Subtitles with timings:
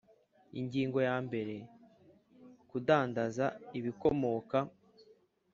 [0.59, 1.55] Ingingo ya mbere
[2.69, 3.45] Kudandaza
[3.77, 4.57] ibikomoka